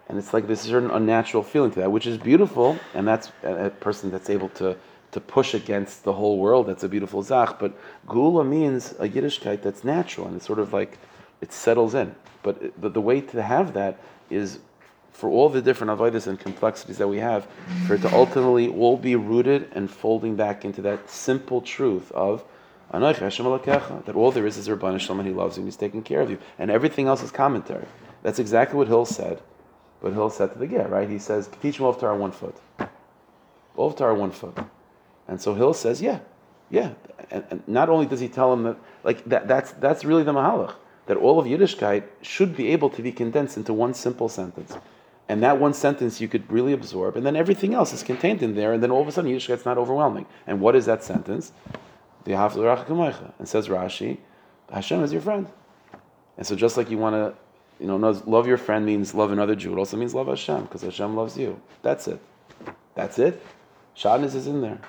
and 0.08 0.18
it's 0.18 0.34
like 0.34 0.48
this 0.48 0.62
certain 0.62 0.92
unnatural 0.92 1.44
feeling 1.44 1.72
to 1.72 1.80
that, 1.82 1.92
which 1.92 2.08
is 2.08 2.18
beautiful, 2.18 2.78
and 2.94 3.08
that's 3.08 3.32
a, 3.44 3.70
person 3.70 4.12
that's 4.12 4.30
able 4.30 4.50
to 4.50 4.78
to 5.12 5.22
push 5.22 5.54
against 5.54 6.04
the 6.04 6.12
whole 6.12 6.38
world. 6.38 6.68
That's 6.68 6.84
a 6.84 6.90
beautiful 6.90 7.24
zach. 7.24 7.58
But 7.58 7.74
gula 8.06 8.44
means 8.44 8.92
a 9.00 9.08
Yiddishkeit 9.08 9.62
that's 9.62 9.84
natural, 9.84 10.28
and 10.28 10.36
it's 10.36 10.46
sort 10.46 10.60
of 10.60 10.74
like 10.74 10.98
it 11.40 11.54
settles 11.54 11.96
in. 11.96 12.14
But 12.44 12.62
uh, 12.62 12.68
the, 12.78 12.90
the 12.90 13.02
way 13.02 13.22
to 13.22 13.42
have 13.42 13.74
that 13.74 14.00
is 14.30 14.60
for 15.14 15.30
all 15.30 15.48
the 15.48 15.62
different 15.62 15.98
avodas 15.98 16.28
and 16.28 16.38
complexities 16.38 16.98
that 16.98 17.08
we 17.08 17.20
have, 17.20 17.48
for 17.88 17.96
it 17.96 18.02
to 18.02 18.14
ultimately 18.14 18.68
all 18.68 18.98
be 18.98 19.16
rooted 19.16 19.70
and 19.72 19.90
folding 19.90 20.36
back 20.36 20.66
into 20.66 20.82
that 20.82 21.10
simple 21.10 21.62
truth 21.62 22.12
of 22.12 22.44
that 22.92 24.16
all 24.16 24.32
there 24.32 24.46
is 24.46 24.58
is 24.58 24.68
Rabban 24.68 25.00
Shalom 25.00 25.20
and 25.20 25.28
He 25.28 25.34
loves 25.34 25.58
you 25.58 25.62
and 25.62 25.68
He's 25.68 25.78
taking 25.78 26.04
care 26.04 26.22
of 26.22 26.30
you. 26.30 26.38
And 26.58 26.72
everything 26.72 27.08
else 27.08 27.24
is 27.24 27.32
commentary. 27.32 27.86
That's 28.24 28.40
exactly 28.40 28.78
what 28.78 28.88
Hill 28.88 29.06
said. 29.06 29.42
But 30.02 30.14
Hill 30.14 30.30
said 30.30 30.54
to 30.54 30.60
the 30.60 30.68
Ger, 30.68 30.88
right? 30.88 31.10
He 31.10 31.20
says, 31.20 31.50
teach 31.62 31.80
him 31.80 31.86
of 31.86 32.00
Torah 32.00 32.16
one 32.16 32.32
foot. 32.32 32.56
All 33.76 33.90
of 33.92 34.18
one 34.18 34.32
foot. 34.32 34.58
And 35.28 35.42
so 35.42 35.56
Hill 35.56 35.74
says, 35.74 36.02
yeah, 36.02 36.20
yeah. 36.70 36.94
And, 37.32 37.44
and, 37.50 37.68
not 37.68 37.90
only 37.90 38.06
does 38.06 38.20
he 38.20 38.28
tell 38.28 38.54
him 38.54 38.64
that, 38.64 38.78
like, 39.04 39.26
that, 39.26 39.48
that's, 39.48 39.72
that's 39.74 40.06
really 40.06 40.24
the 40.24 40.34
Mahalach 40.34 40.76
that 41.08 41.18
all 41.18 41.40
of 41.40 41.46
Yiddishkeit 41.46 42.04
should 42.22 42.56
be 42.56 42.70
able 42.70 42.90
to 42.90 43.02
be 43.02 43.12
condensed 43.12 43.58
into 43.58 43.74
one 43.74 43.94
simple 43.94 44.30
sentence. 44.30 44.76
And 45.28 45.42
that 45.44 45.60
one 45.60 45.74
sentence 45.74 46.22
you 46.22 46.28
could 46.28 46.52
really 46.52 46.74
absorb, 46.74 47.16
and 47.16 47.26
then 47.26 47.36
everything 47.36 47.74
else 47.74 47.94
is 47.94 48.04
contained 48.04 48.44
in 48.44 48.56
there, 48.56 48.74
and 48.74 48.84
then 48.84 48.92
all 48.92 49.02
of 49.02 49.08
a 49.08 49.12
sudden 49.12 49.32
Yiddishkeit's 49.32 49.66
not 49.66 49.78
overwhelming. 49.78 50.26
And 50.46 50.62
what 50.62 50.76
is 50.76 50.86
that 50.86 51.04
sentence? 51.04 51.52
The 52.26 52.34
And 52.34 53.48
says 53.48 53.68
Rashi, 53.68 54.18
Hashem 54.72 55.04
is 55.04 55.14
your 55.14 55.22
friend. 55.22 55.48
And 56.38 56.46
so 56.46 56.56
just 56.56 56.76
like 56.76 56.90
you 56.92 56.98
want 56.98 57.16
to, 57.16 57.34
you 57.80 57.88
know, 57.88 57.96
love 58.26 58.48
your 58.48 58.58
friend 58.58 58.86
means 58.86 59.14
love 59.14 59.32
another 59.32 59.56
Jew, 59.56 59.74
it 59.74 59.78
also 59.78 59.96
means 59.96 60.14
love 60.14 60.28
Hashem, 60.28 60.64
because 60.64 60.82
Hashem 60.82 61.16
loves 61.16 61.38
you. 61.38 61.62
That's 61.82 62.08
it. 62.08 62.20
That's 62.96 63.20
it. 63.20 63.42
Shadness 63.94 64.36
is 64.36 64.48
in 64.48 64.62
there. 64.62 64.80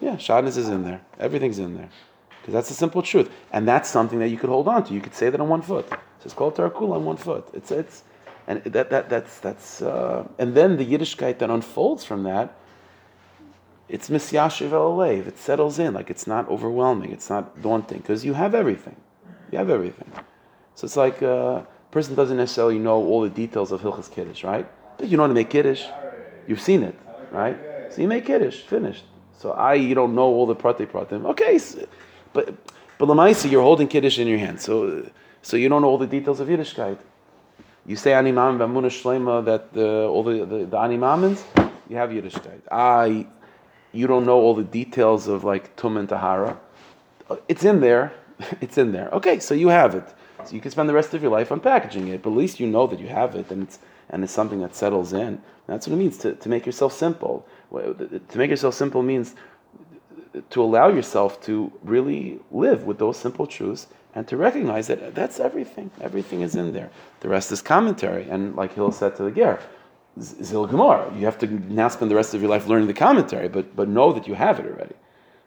Yeah, 0.00 0.16
shadness 0.16 0.56
is 0.56 0.68
in 0.68 0.84
there. 0.84 1.00
Everything's 1.18 1.58
in 1.58 1.76
there. 1.76 1.88
Because 2.40 2.54
that's 2.54 2.68
the 2.68 2.74
simple 2.74 3.02
truth. 3.02 3.30
And 3.52 3.66
that's 3.66 3.88
something 3.88 4.18
that 4.18 4.28
you 4.28 4.36
could 4.36 4.50
hold 4.50 4.68
on 4.68 4.84
to. 4.84 4.94
You 4.94 5.00
could 5.00 5.14
say 5.14 5.30
that 5.30 5.40
on 5.40 5.48
one 5.48 5.62
foot. 5.62 5.86
It 5.90 5.98
says 6.20 6.34
Kol 6.34 6.50
Tarakul 6.50 6.92
on 6.92 7.04
one 7.04 7.16
foot. 7.16 7.48
It's 7.52 7.70
it's 7.70 8.02
and 8.48 8.62
that 8.64 8.90
that 8.90 9.08
that's 9.08 9.38
that's 9.38 9.82
uh, 9.82 10.26
and 10.38 10.54
then 10.54 10.76
the 10.76 10.84
Yiddishkeit 10.84 11.38
that 11.38 11.50
unfolds 11.50 12.04
from 12.04 12.24
that, 12.24 12.56
it's 13.88 14.08
misyashiv 14.08 14.70
alev. 14.70 15.26
It 15.26 15.38
settles 15.38 15.78
in, 15.78 15.94
like 15.94 16.10
it's 16.10 16.26
not 16.26 16.48
overwhelming, 16.48 17.12
it's 17.12 17.28
not 17.28 17.60
daunting, 17.62 17.98
because 17.98 18.24
you 18.24 18.34
have 18.34 18.54
everything. 18.54 18.96
You 19.50 19.58
have 19.58 19.70
everything. 19.70 20.10
So 20.74 20.86
it's 20.86 20.96
like 20.96 21.22
uh, 21.22 21.26
a 21.26 21.66
person 21.90 22.14
doesn't 22.14 22.36
necessarily 22.36 22.78
know 22.78 23.04
all 23.04 23.20
the 23.20 23.30
details 23.30 23.70
of 23.72 23.82
Hilchas 23.82 24.10
Kiddush, 24.10 24.44
right? 24.44 24.66
But 24.96 25.08
you 25.08 25.16
know 25.16 25.24
how 25.24 25.28
to 25.28 25.34
make 25.34 25.50
Kiddush. 25.50 25.84
You've 26.46 26.60
seen 26.60 26.82
it, 26.82 26.98
right? 27.30 27.56
So 27.90 28.00
you 28.00 28.08
make 28.08 28.24
Kiddush, 28.24 28.60
finished. 28.60 29.04
So 29.36 29.52
I, 29.52 29.74
you 29.74 29.94
don't 29.94 30.14
know 30.14 30.22
all 30.22 30.46
the 30.46 30.54
prati 30.54 30.86
pratim. 30.86 31.26
Okay, 31.26 31.58
so 31.58 31.86
but 32.32 32.54
but 32.96 33.08
Lamaisi, 33.08 33.50
you're 33.50 33.62
holding 33.62 33.88
Kiddush 33.88 34.18
in 34.18 34.28
your 34.28 34.38
hand, 34.38 34.60
so 34.60 35.10
so 35.42 35.56
you 35.56 35.68
don't 35.68 35.82
know 35.82 35.88
all 35.88 35.98
the 35.98 36.06
details 36.06 36.40
of 36.40 36.48
Yiddishkeit. 36.48 36.98
You 37.84 37.96
say 37.96 38.12
Animam 38.12 38.58
Bamuna 38.58 38.86
Shlema 38.86 39.44
that 39.44 39.72
the, 39.72 40.06
all 40.06 40.22
the 40.22 40.44
the, 40.46 40.58
the 40.66 40.76
Animamins, 40.76 41.42
you 41.88 41.96
have 41.96 42.10
Yiddishkeit. 42.10 42.60
I, 42.70 43.26
you 43.92 44.06
don't 44.06 44.24
know 44.24 44.38
all 44.40 44.54
the 44.54 44.64
details 44.64 45.28
of 45.28 45.44
like 45.44 45.76
Tum 45.76 45.96
and 45.96 46.08
Tahara. 46.08 46.58
It's 47.48 47.64
in 47.64 47.80
there. 47.80 48.12
It's 48.60 48.76
in 48.78 48.92
there. 48.92 49.08
Okay, 49.12 49.38
so 49.38 49.54
you 49.54 49.68
have 49.68 49.94
it. 49.94 50.08
So 50.44 50.54
you 50.54 50.60
can 50.60 50.70
spend 50.72 50.88
the 50.88 50.94
rest 50.94 51.14
of 51.14 51.22
your 51.22 51.30
life 51.30 51.50
unpackaging 51.50 52.08
it, 52.08 52.22
but 52.22 52.30
at 52.30 52.36
least 52.36 52.58
you 52.58 52.66
know 52.66 52.86
that 52.88 52.98
you 52.98 53.08
have 53.08 53.36
it, 53.36 53.50
and 53.50 53.62
it's 53.62 53.78
and 54.10 54.24
it's 54.24 54.32
something 54.32 54.60
that 54.60 54.74
settles 54.74 55.12
in. 55.12 55.40
That's 55.66 55.86
what 55.86 55.94
it 55.94 55.98
means 55.98 56.18
to, 56.18 56.34
to 56.34 56.48
make 56.48 56.66
yourself 56.66 56.92
simple. 56.92 57.46
To 57.70 58.38
make 58.38 58.50
yourself 58.50 58.74
simple 58.74 59.02
means 59.02 59.34
to 60.50 60.62
allow 60.62 60.88
yourself 60.88 61.40
to 61.42 61.72
really 61.82 62.40
live 62.50 62.84
with 62.84 62.98
those 62.98 63.16
simple 63.16 63.46
truths 63.46 63.86
and 64.14 64.28
to 64.28 64.36
recognize 64.36 64.86
that 64.88 65.14
that's 65.14 65.40
everything. 65.40 65.90
Everything 66.00 66.42
is 66.42 66.54
in 66.54 66.72
there. 66.72 66.90
The 67.20 67.28
rest 67.28 67.52
is 67.52 67.62
commentary. 67.62 68.28
And 68.28 68.54
like 68.54 68.74
Hill 68.74 68.92
said 68.92 69.16
to 69.16 69.22
the 69.24 69.30
Ger, 69.30 69.60
Zil 70.20 70.68
you 70.70 71.24
have 71.24 71.38
to 71.38 71.46
now 71.46 71.88
spend 71.88 72.10
the 72.10 72.14
rest 72.14 72.34
of 72.34 72.42
your 72.42 72.50
life 72.50 72.66
learning 72.66 72.86
the 72.86 72.94
commentary, 72.94 73.48
but 73.48 73.74
but 73.74 73.88
know 73.88 74.12
that 74.12 74.28
you 74.28 74.34
have 74.34 74.60
it 74.60 74.66
already. 74.66 74.94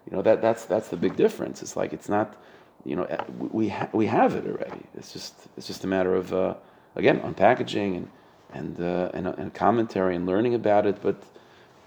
You 0.10 0.16
know 0.16 0.24
that 0.24 0.42
that's 0.42 0.66
that's 0.66 0.90
the 0.90 0.98
big 0.98 1.16
difference. 1.16 1.62
It's 1.62 1.76
like 1.76 1.94
it's 1.94 2.10
not, 2.10 2.36
you 2.84 2.96
know, 2.96 3.06
we 3.52 3.70
ha- 3.70 3.90
we 3.94 4.08
have 4.08 4.34
it 4.36 4.46
already. 4.48 4.82
It's 4.98 5.14
just 5.14 5.36
it's 5.56 5.68
just 5.68 5.84
a 5.84 5.88
matter 5.88 6.16
of 6.16 6.34
uh, 6.34 6.56
again 6.96 7.20
unpackaging 7.20 7.98
and 7.98 8.08
and, 8.54 8.80
uh, 8.80 9.12
and 9.14 9.28
and 9.28 9.54
commentary 9.54 10.16
and 10.16 10.26
learning 10.26 10.56
about 10.56 10.86
it. 10.86 11.02
But 11.02 11.24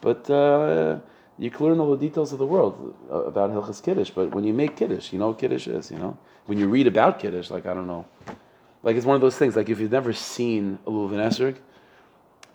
but. 0.01 0.31
Uh, 0.31 1.01
you 1.41 1.51
can 1.51 1.67
learn 1.67 1.79
all 1.79 1.91
the 1.95 1.97
details 1.97 2.33
of 2.33 2.41
the 2.41 2.47
world 2.47 2.97
uh, 3.11 3.23
about 3.23 3.51
Hilchas 3.51 3.81
Kiddush, 3.83 4.11
but 4.11 4.35
when 4.35 4.43
you 4.43 4.53
make 4.53 4.77
Kiddush, 4.77 5.13
you 5.13 5.21
know 5.21 5.29
what 5.29 5.39
Kiddush 5.39 5.69
is, 5.69 5.89
you 5.91 5.97
know? 5.97 6.19
When 6.47 6.59
you 6.59 6.67
read 6.67 6.89
about 6.89 7.21
Kiddush, 7.21 7.51
like, 7.51 7.65
I 7.65 7.75
don't 7.75 7.87
know. 7.87 8.07
Like, 8.83 8.97
it's 8.97 9.07
one 9.07 9.15
of 9.15 9.21
those 9.21 9.37
things, 9.37 9.55
like, 9.55 9.69
if 9.69 9.79
you've 9.79 9.93
never 9.93 10.13
seen 10.13 10.81
a 10.85 10.91
Lulav 10.91 11.13
Esrog, 11.13 11.57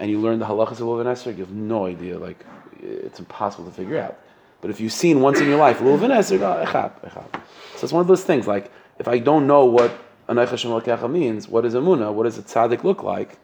and 0.03 0.11
you 0.11 0.19
learn 0.19 0.37
the 0.37 0.45
halachas 0.45 0.73
of 0.73 0.79
Lulav 0.79 1.37
you 1.37 1.45
have 1.45 1.53
no 1.53 1.85
idea, 1.85 2.19
like, 2.19 2.45
it's 2.81 3.19
impossible 3.19 3.63
to 3.63 3.71
figure 3.71 3.97
out. 3.97 4.19
But 4.59 4.69
if 4.69 4.81
you've 4.81 4.91
seen 4.91 5.21
once 5.21 5.39
in 5.39 5.47
your 5.47 5.57
life 5.57 5.79
Lulav 5.79 6.03
oh, 6.03 6.65
echab, 6.65 6.91
echab. 7.09 7.41
So 7.77 7.85
it's 7.85 7.93
one 7.93 8.01
of 8.01 8.07
those 8.07 8.25
things, 8.25 8.45
like, 8.45 8.69
if 8.99 9.07
I 9.07 9.19
don't 9.19 9.47
know 9.47 9.63
what 9.63 9.97
Anay 10.27 10.47
Hashem 10.47 11.11
means, 11.13 11.47
what 11.47 11.63
is 11.63 11.73
Amunah, 11.73 12.13
what 12.13 12.23
does 12.23 12.37
a 12.37 12.43
tzaddik 12.43 12.83
look 12.83 13.01
like, 13.01 13.37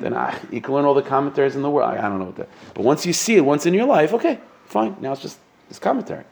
then 0.00 0.12
ah, 0.14 0.36
you 0.50 0.60
can 0.60 0.74
learn 0.74 0.84
all 0.84 0.94
the 0.94 1.02
commentaries 1.02 1.54
in 1.54 1.62
the 1.62 1.70
world. 1.70 1.88
I, 1.88 1.98
I 1.98 2.08
don't 2.08 2.18
know 2.18 2.26
what 2.26 2.36
that. 2.36 2.48
But 2.74 2.84
once 2.84 3.06
you 3.06 3.12
see 3.12 3.36
it 3.36 3.44
once 3.44 3.64
in 3.64 3.72
your 3.72 3.86
life, 3.86 4.12
okay, 4.12 4.40
Fine. 4.66 4.96
Now 5.00 5.12
it's 5.12 5.22
just 5.22 5.38
this 5.68 5.78
commentary. 5.78 6.24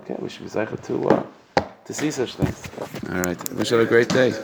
Okay, 0.00 0.16
we 0.18 0.28
should 0.28 0.42
be 0.42 0.50
zeicha 0.50 0.80
to 0.86 1.08
uh, 1.08 1.22
to 1.84 1.94
see 1.94 2.10
such 2.10 2.34
things. 2.34 2.62
All 3.08 3.22
right. 3.22 3.52
Wish 3.54 3.70
you 3.70 3.80
a 3.80 3.86
great 3.86 4.08
day. 4.08 4.34